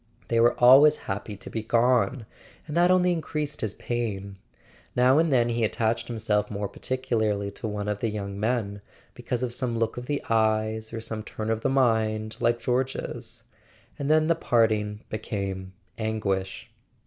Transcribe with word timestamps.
They 0.29 0.39
were 0.39 0.59
always 0.59 0.95
happy 1.05 1.37
to 1.37 1.49
be 1.51 1.61
gone; 1.61 2.25
and 2.65 2.75
that 2.75 2.89
only 2.89 3.13
increased 3.13 3.61
his 3.61 3.75
pain. 3.75 4.37
Now 4.95 5.19
and 5.19 5.31
then 5.31 5.49
he 5.49 5.63
attached 5.63 6.07
himself 6.07 6.49
more 6.49 6.67
particularly 6.67 7.51
to 7.51 7.67
one 7.67 7.87
of 7.87 7.99
the 7.99 8.09
young 8.09 8.39
men, 8.39 8.81
because 9.13 9.43
of 9.43 9.53
some 9.53 9.77
look 9.77 9.97
of 9.97 10.07
the 10.07 10.23
eyes 10.27 10.91
or 10.91 11.01
some 11.01 11.21
turn 11.21 11.51
of 11.51 11.61
the 11.61 11.69
mind 11.69 12.37
like 12.39 12.59
George's; 12.59 13.43
and 13.99 14.09
then 14.09 14.25
the 14.25 14.33
parting 14.33 15.01
became 15.11 15.73
anguish. 15.99 16.71